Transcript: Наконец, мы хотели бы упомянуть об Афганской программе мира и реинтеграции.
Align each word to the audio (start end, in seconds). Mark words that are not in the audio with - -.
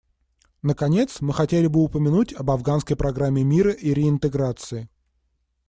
Наконец, 0.63 1.17
мы 1.21 1.31
хотели 1.31 1.67
бы 1.67 1.83
упомянуть 1.83 2.33
об 2.33 2.49
Афганской 2.49 2.95
программе 2.97 3.43
мира 3.43 3.69
и 3.69 3.93
реинтеграции. 3.93 4.89